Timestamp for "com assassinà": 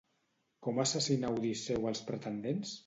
0.67-1.31